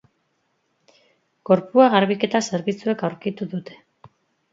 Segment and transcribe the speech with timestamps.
[1.49, 3.77] Gorpua garbiketa zerbitzuek aurkitu dute.